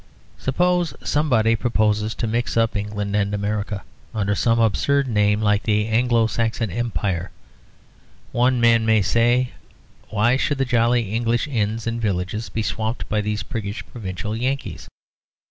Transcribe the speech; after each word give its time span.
Suppose 0.39 0.95
somebody 1.03 1.55
proposes 1.55 2.15
to 2.15 2.25
mix 2.25 2.57
up 2.57 2.75
England 2.75 3.15
and 3.15 3.35
America, 3.35 3.83
under 4.15 4.33
some 4.33 4.59
absurd 4.59 5.07
name 5.07 5.43
like 5.43 5.61
the 5.61 5.85
Anglo 5.85 6.25
Saxon 6.25 6.71
Empire. 6.71 7.29
One 8.31 8.59
man 8.59 8.83
may 8.83 9.03
say, 9.03 9.51
"Why 10.09 10.37
should 10.37 10.57
the 10.57 10.65
jolly 10.65 11.13
English 11.13 11.47
inns 11.47 11.85
and 11.85 12.01
villages 12.01 12.49
be 12.49 12.63
swamped 12.63 13.07
by 13.09 13.21
these 13.21 13.43
priggish 13.43 13.85
provincial 13.93 14.35
Yankees?" 14.35 14.89